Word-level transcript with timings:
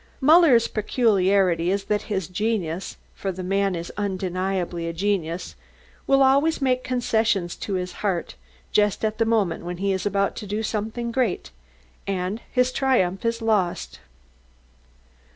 Muller's 0.19 0.67
peculiarity 0.67 1.69
is 1.69 1.83
that 1.83 2.01
his 2.09 2.27
genius 2.27 2.97
for 3.13 3.31
the 3.31 3.43
man 3.43 3.75
has 3.75 3.91
undeniable 3.97 4.91
genius 4.93 5.53
will 6.07 6.23
always 6.23 6.59
make 6.59 6.83
concessions 6.83 7.55
to 7.57 7.75
his 7.75 7.91
heart 8.01 8.33
just 8.71 9.05
at 9.05 9.19
the 9.19 9.25
moment 9.25 9.63
when 9.63 9.77
he 9.77 9.91
is 9.91 10.03
about 10.03 10.35
to 10.37 10.47
do 10.47 10.63
something 10.63 11.11
great 11.11 11.51
and 12.07 12.41
his 12.51 12.71
triumph 12.71 13.23
is 13.25 13.43
lost." 13.43 13.99